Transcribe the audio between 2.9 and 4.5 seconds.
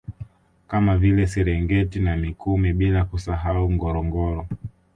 kusahau Ngorongoro